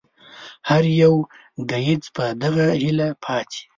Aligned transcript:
هر 0.69 0.83
يو 1.03 1.13
ګهيځ 1.69 2.03
په 2.15 2.23
دغه 2.41 2.65
هيله 2.81 3.07
پاڅي 3.23 3.63